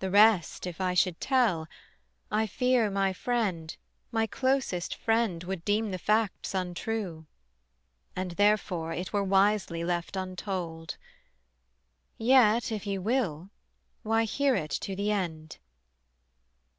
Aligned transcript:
The 0.00 0.10
rest 0.10 0.66
if 0.66 0.82
I 0.82 0.92
should 0.92 1.18
tell, 1.18 1.66
I 2.30 2.46
fear 2.46 2.90
my 2.90 3.14
friend, 3.14 3.74
My 4.12 4.26
closest 4.26 4.94
friend, 4.94 5.42
would 5.44 5.64
deem 5.64 5.92
the 5.92 5.98
facts 5.98 6.52
untrue; 6.52 7.24
And 8.14 8.32
therefore 8.32 8.92
it 8.92 9.14
were 9.14 9.24
wisely 9.24 9.82
left 9.82 10.14
untold; 10.14 10.98
Yet 12.18 12.70
if 12.70 12.86
you 12.86 13.00
will, 13.00 13.48
why, 14.02 14.24
hear 14.24 14.54
it 14.56 14.72
to 14.82 14.94
the 14.94 15.10
end. 15.10 15.56